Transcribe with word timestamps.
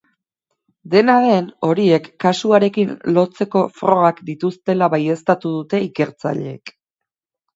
Dena 0.93 1.15
den, 1.23 1.49
horiek 1.67 2.07
kasuarekin 2.23 2.95
lotzeko 3.17 3.61
frogak 3.81 4.23
dituztela 4.31 4.89
baieztatu 4.95 5.55
dute 5.59 5.85
ikertzaileek. 5.89 6.73